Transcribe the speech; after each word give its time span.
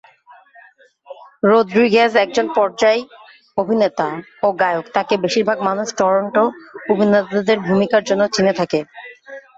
Rodriguez 1.43 2.11
একজন 2.23 2.45
পর্যায় 2.57 3.01
অভিনেতা 3.57 4.07
ও 4.43 4.57
গায়ক, 4.61 4.85
তাকে 4.95 5.13
বেশিরভাগ 5.23 5.57
মানুষ 5.69 5.87
টরন্টো 5.99 6.43
অভিনেতাদের 6.91 7.57
ভূমিকার 7.67 8.03
জন্য 8.09 8.23
চিনে 8.35 8.53
থাকে। 8.59 8.79